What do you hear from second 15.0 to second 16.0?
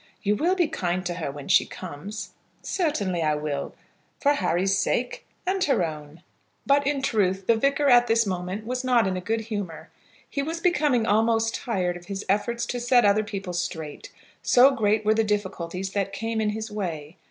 were the difficulties